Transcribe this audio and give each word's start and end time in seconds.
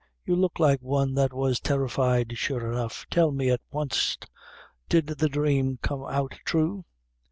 you 0.25 0.35
look 0.35 0.59
like 0.59 0.81
one 0.81 1.13
that 1.13 1.31
was 1.31 1.59
terrified, 1.59 2.35
sure 2.35 2.71
enough. 2.73 3.05
Tell 3.11 3.29
me, 3.29 3.51
at 3.51 3.61
wanst, 3.71 4.25
did 4.89 5.05
the 5.05 5.29
dhrame 5.29 5.77
come 5.83 6.03
out 6.05 6.39
thrue?" 6.43 6.85